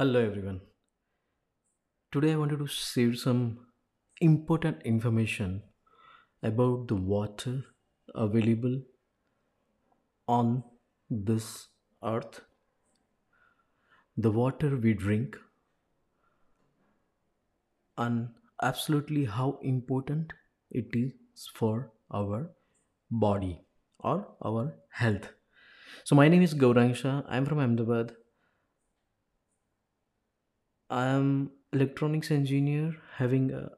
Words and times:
Hello 0.00 0.20
everyone. 0.24 0.60
Today 2.12 2.30
I 2.30 2.36
wanted 2.36 2.60
to 2.60 2.68
share 2.68 3.14
some 3.16 3.66
important 4.20 4.80
information 4.84 5.64
about 6.40 6.86
the 6.86 6.94
water 6.94 7.64
available 8.14 8.76
on 10.28 10.62
this 11.10 11.66
earth, 12.04 12.42
the 14.16 14.30
water 14.30 14.76
we 14.76 14.94
drink, 14.94 15.36
and 17.96 18.28
absolutely 18.62 19.24
how 19.24 19.58
important 19.62 20.32
it 20.70 20.86
is 20.92 21.50
for 21.56 21.90
our 22.12 22.52
body 23.10 23.62
or 23.98 24.28
our 24.44 24.76
health. 24.90 25.28
So 26.04 26.14
my 26.14 26.28
name 26.28 26.42
is 26.42 26.54
Gaurangsha. 26.54 27.24
I'm 27.28 27.44
from 27.44 27.58
Ahmedabad 27.58 28.12
I 30.90 31.06
am 31.06 31.50
electronics 31.72 32.30
engineer 32.30 32.96
having 33.16 33.52
a 33.52 33.70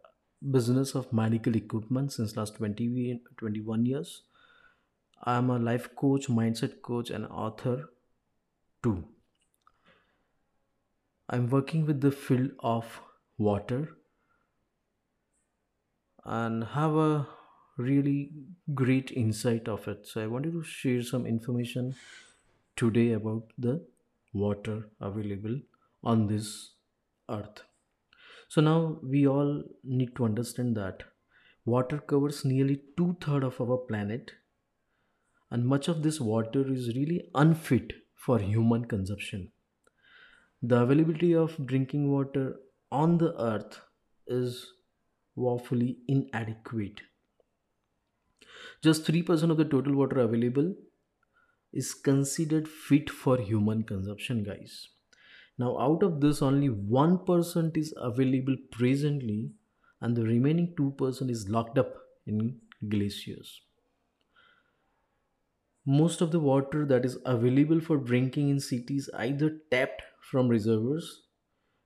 business 0.49 0.95
of 0.95 1.13
medical 1.13 1.57
equipment 1.57 2.13
since 2.13 2.37
last 2.37 2.55
20 2.57 3.21
21 3.37 3.85
years. 3.85 4.23
I 5.25 5.37
am 5.37 5.51
a 5.51 5.59
life 5.59 5.95
coach, 5.97 6.29
mindset 6.29 6.83
coach 6.83 7.11
and 7.11 7.27
author 7.27 7.91
too. 8.83 9.05
I'm 11.29 11.49
working 11.51 11.85
with 11.85 12.01
the 12.01 12.13
field 12.13 12.53
of 12.61 13.01
water 13.39 13.97
and 16.25 16.65
have 16.65 16.95
a 16.95 17.27
really 17.77 18.31
great 18.75 19.11
insight 19.11 19.69
of 19.69 19.87
it. 19.89 20.07
So 20.07 20.23
I 20.23 20.27
wanted 20.27 20.53
to 20.53 20.63
share 20.63 21.03
some 21.03 21.27
information 21.27 21.97
today 22.77 23.13
about 23.13 23.53
the 23.59 23.85
water 24.33 24.89
available 25.01 25.61
on 26.05 26.27
this 26.29 26.75
earth. 27.31 27.63
So 28.49 28.61
now 28.61 28.99
we 29.03 29.27
all 29.27 29.63
need 29.85 30.17
to 30.17 30.25
understand 30.25 30.77
that 30.77 31.05
water 31.65 31.99
covers 31.99 32.45
nearly 32.45 32.83
two 32.97 33.17
thirds 33.21 33.45
of 33.45 33.61
our 33.61 33.79
planet, 33.79 34.33
and 35.51 35.67
much 35.67 35.89
of 35.89 36.03
this 36.03 36.21
water 36.21 36.65
is 36.73 36.95
really 36.97 37.31
unfit 37.35 37.93
for 38.15 38.39
human 38.39 38.85
consumption. 38.87 39.53
The 40.63 40.83
availability 40.83 41.35
of 41.35 41.67
drinking 41.67 42.11
water 42.11 42.57
on 42.93 43.19
the 43.19 43.41
earth 43.41 43.81
is 44.27 44.67
woefully 45.35 45.99
inadequate. 46.09 47.01
Just 48.83 49.07
3% 49.07 49.51
of 49.51 49.57
the 49.57 49.65
total 49.65 49.95
water 49.95 50.21
available 50.21 50.75
is 51.73 51.95
considered 51.95 52.69
fit 52.69 53.09
for 53.09 53.39
human 53.39 53.85
consumption, 53.85 54.43
guys. 54.43 54.89
Now, 55.61 55.79
out 55.79 56.03
of 56.03 56.23
this, 56.23 56.41
only 56.41 56.71
1% 56.71 57.77
is 57.77 57.93
available 57.99 58.57
presently, 58.71 59.51
and 60.01 60.17
the 60.17 60.23
remaining 60.23 60.75
2% 60.75 61.31
is 61.31 61.51
locked 61.51 61.77
up 61.77 61.97
in 62.27 62.57
glaciers. 62.89 63.61
Most 65.85 66.23
of 66.23 66.31
the 66.31 66.41
water 66.41 66.87
that 66.87 67.05
is 67.05 67.19
available 67.27 67.79
for 67.79 67.99
drinking 67.99 68.49
in 68.49 68.59
cities 68.59 69.11
either 69.15 69.59
tapped 69.71 70.01
from 70.31 70.49
reservoirs, 70.49 71.25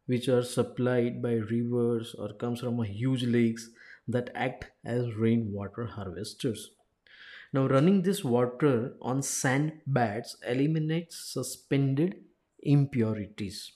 which 0.07 0.29
are 0.29 0.45
supplied 0.45 1.21
by 1.21 1.33
rivers 1.33 2.15
or 2.17 2.33
comes 2.35 2.61
from 2.61 2.81
huge 2.85 3.25
lakes 3.25 3.71
that 4.07 4.31
act 4.37 4.67
as 4.85 5.17
rainwater 5.17 5.87
harvesters. 5.87 6.71
Now, 7.53 7.67
running 7.67 8.03
this 8.03 8.23
water 8.23 8.95
on 9.03 9.21
sand 9.23 9.81
beds 9.85 10.37
eliminates 10.47 11.19
suspended 11.33 12.23
impurities. 12.65 13.73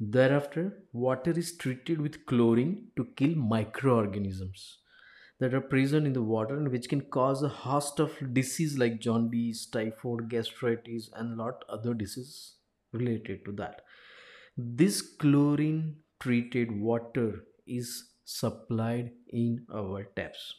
Thereafter, 0.00 0.84
water 0.92 1.30
is 1.30 1.56
treated 1.56 2.00
with 2.00 2.26
chlorine 2.26 2.90
to 2.96 3.04
kill 3.16 3.34
microorganisms 3.36 4.78
that 5.40 5.54
are 5.54 5.60
present 5.60 6.06
in 6.06 6.12
the 6.12 6.22
water 6.22 6.56
and 6.56 6.70
which 6.70 6.88
can 6.88 7.00
cause 7.02 7.42
a 7.42 7.48
host 7.48 8.00
of 8.00 8.12
disease 8.34 8.78
like 8.78 9.00
jaundice, 9.00 9.66
typhoid, 9.66 10.28
gastritis, 10.28 11.10
and 11.14 11.36
lot 11.36 11.64
other 11.68 11.94
diseases 11.94 12.56
related 12.92 13.44
to 13.44 13.52
that. 13.52 13.82
This 14.56 15.02
chlorine 15.02 15.96
treated 16.20 16.72
water 16.72 17.44
is 17.66 18.14
supplied 18.24 19.12
in 19.28 19.66
our 19.72 20.04
taps. 20.16 20.54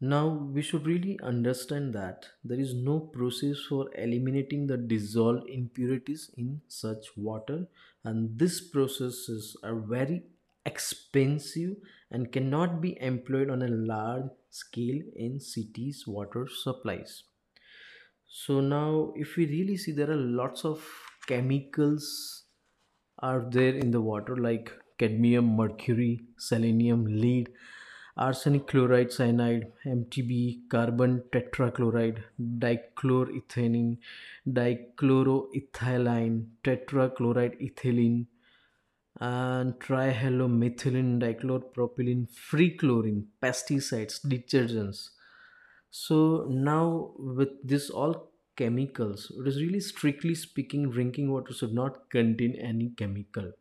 Now, 0.00 0.28
we 0.28 0.60
should 0.60 0.86
really 0.86 1.18
understand 1.22 1.94
that 1.94 2.26
there 2.44 2.60
is 2.60 2.74
no 2.74 3.00
process 3.00 3.60
for 3.68 3.90
eliminating 3.96 4.66
the 4.66 4.76
dissolved 4.76 5.48
impurities 5.48 6.30
in 6.36 6.60
such 6.68 7.16
water, 7.16 7.66
and 8.04 8.38
these 8.38 8.60
processes 8.60 9.56
are 9.62 9.74
very 9.74 10.24
expensive 10.66 11.76
and 12.10 12.30
cannot 12.30 12.82
be 12.82 12.98
employed 13.00 13.48
on 13.48 13.62
a 13.62 13.68
large 13.68 14.28
scale 14.50 15.00
in 15.14 15.40
cities' 15.40 16.06
water 16.06 16.46
supplies. 16.46 17.24
So 18.26 18.60
now, 18.60 19.12
if 19.16 19.36
we 19.36 19.46
really 19.46 19.78
see, 19.78 19.92
there 19.92 20.10
are 20.10 20.16
lots 20.16 20.64
of 20.64 20.86
chemicals 21.26 22.44
are 23.20 23.46
there 23.50 23.74
in 23.74 23.90
the 23.90 24.00
water 24.00 24.36
like 24.36 24.70
cadmium, 24.98 25.56
mercury, 25.56 26.20
selenium, 26.36 27.06
lead, 27.06 27.48
arsenic 28.16 28.66
chloride, 28.68 29.12
cyanide, 29.12 29.72
MTB, 29.84 30.68
carbon 30.70 31.22
tetrachloride, 31.32 32.22
dichloroethane, 32.40 33.98
dichloroethylene, 34.48 36.46
tetrachloroethylene, 36.64 38.26
and 39.20 39.74
trihalomethylene, 39.80 41.20
dichloropropylene, 41.20 42.28
free 42.30 42.76
chlorine, 42.76 43.26
pesticides, 43.42 44.24
detergents. 44.26 45.10
So 45.90 46.46
now 46.48 47.12
with 47.18 47.50
this 47.64 47.90
all 47.90 48.30
chemicals, 48.56 49.30
it 49.38 49.46
is 49.46 49.60
really 49.60 49.80
strictly 49.80 50.34
speaking, 50.34 50.90
drinking 50.90 51.30
water 51.30 51.52
should 51.52 51.74
not 51.74 52.08
contain 52.10 52.54
any 52.54 52.90
chemical. 52.96 53.52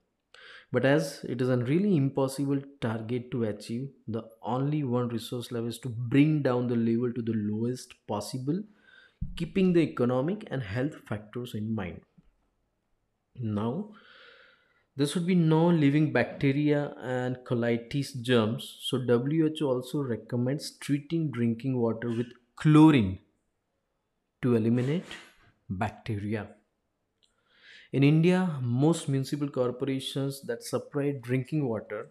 But 0.71 0.85
as 0.85 1.23
it 1.23 1.41
is 1.41 1.49
a 1.49 1.57
really 1.57 1.95
impossible 1.95 2.61
target 2.81 3.31
to 3.31 3.43
achieve, 3.45 3.89
the 4.07 4.23
only 4.41 4.83
one 4.83 5.09
resource 5.09 5.51
level 5.51 5.69
is 5.69 5.79
to 5.79 5.89
bring 5.89 6.41
down 6.41 6.67
the 6.67 6.75
level 6.75 7.13
to 7.13 7.21
the 7.21 7.33
lowest 7.33 7.93
possible, 8.07 8.61
keeping 9.35 9.73
the 9.73 9.81
economic 9.81 10.47
and 10.51 10.61
health 10.61 10.95
factors 11.07 11.53
in 11.53 11.73
mind. 11.73 12.01
Now, 13.35 13.91
there 14.97 15.07
should 15.07 15.25
be 15.27 15.35
no 15.35 15.67
living 15.67 16.13
bacteria 16.13 16.95
and 17.01 17.37
colitis 17.45 18.21
germs. 18.21 18.77
So 18.81 18.99
WHO 18.99 19.67
also 19.67 20.01
recommends 20.01 20.77
treating 20.77 21.31
drinking 21.31 21.77
water 21.77 22.09
with 22.09 22.27
chlorine 22.55 23.19
to 24.41 24.55
eliminate 24.55 25.03
bacteria. 25.69 26.47
In 27.91 28.03
India, 28.03 28.59
most 28.61 29.07
municipal 29.07 29.47
corporations 29.47 30.41
that 30.41 30.63
supply 30.63 31.11
drinking 31.21 31.67
water 31.67 32.09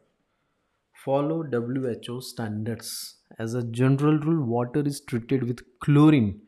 follow 1.05 1.43
WHO 1.43 2.21
standards. 2.21 3.17
As 3.39 3.55
a 3.55 3.63
general 3.63 4.19
rule, 4.19 4.45
water 4.45 4.81
is 4.81 5.01
treated 5.01 5.43
with 5.43 5.61
chlorine 5.81 6.43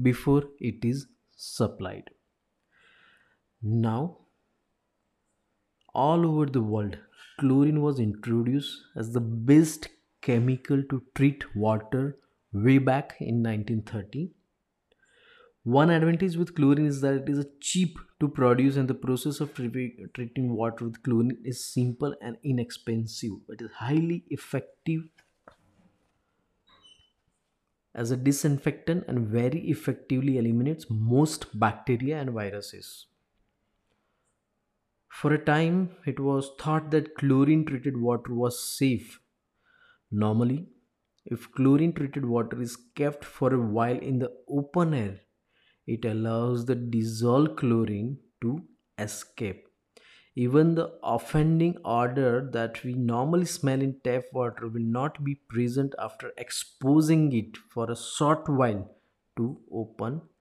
before 0.00 0.44
it 0.58 0.84
is 0.84 1.06
supplied. 1.36 2.10
Now, 3.62 4.18
all 5.94 6.26
over 6.26 6.46
the 6.46 6.62
world, 6.62 6.98
chlorine 7.38 7.80
was 7.80 7.98
introduced 8.00 8.82
as 8.96 9.12
the 9.12 9.20
best 9.20 9.88
chemical 10.20 10.82
to 10.90 11.02
treat 11.14 11.44
water 11.54 12.18
way 12.52 12.78
back 12.78 13.16
in 13.20 13.42
1930 13.42 14.30
one 15.64 15.90
advantage 15.90 16.36
with 16.36 16.54
chlorine 16.54 16.86
is 16.86 17.00
that 17.02 17.14
it 17.14 17.28
is 17.28 17.46
cheap 17.60 17.98
to 18.18 18.28
produce 18.28 18.76
and 18.76 18.88
the 18.88 18.94
process 18.94 19.40
of 19.40 19.54
treating 19.54 20.56
water 20.56 20.86
with 20.86 21.02
chlorine 21.04 21.38
is 21.44 21.64
simple 21.64 22.14
and 22.20 22.36
inexpensive. 22.42 23.30
It 23.48 23.62
is 23.62 23.70
highly 23.72 24.24
effective 24.28 25.02
as 27.94 28.10
a 28.10 28.16
disinfectant 28.16 29.04
and 29.06 29.28
very 29.28 29.60
effectively 29.70 30.38
eliminates 30.38 30.86
most 30.90 31.58
bacteria 31.58 32.18
and 32.18 32.30
viruses. 32.30 33.06
For 35.08 35.32
a 35.32 35.44
time, 35.44 35.90
it 36.06 36.18
was 36.18 36.50
thought 36.58 36.90
that 36.90 37.14
chlorine 37.14 37.66
treated 37.66 37.96
water 37.98 38.34
was 38.34 38.58
safe. 38.58 39.20
Normally, 40.10 40.70
if 41.24 41.52
chlorine 41.52 41.92
treated 41.92 42.24
water 42.24 42.60
is 42.60 42.76
kept 42.96 43.24
for 43.24 43.54
a 43.54 43.60
while 43.60 43.98
in 43.98 44.18
the 44.18 44.32
open 44.48 44.94
air, 44.94 45.20
it 45.86 46.04
allows 46.04 46.66
the 46.66 46.74
dissolved 46.74 47.56
chlorine 47.56 48.18
to 48.40 48.66
escape. 48.98 49.68
Even 50.34 50.74
the 50.74 50.98
offending 51.02 51.78
odor 51.84 52.50
that 52.52 52.82
we 52.84 52.94
normally 52.94 53.44
smell 53.46 53.82
in 53.82 54.00
tap 54.00 54.24
water 54.32 54.68
will 54.68 54.82
not 55.00 55.22
be 55.24 55.34
present 55.34 55.94
after 55.98 56.32
exposing 56.38 57.32
it 57.32 57.56
for 57.56 57.90
a 57.90 57.96
short 57.96 58.48
while 58.48 58.96
to 59.36 59.60
open 59.70 60.22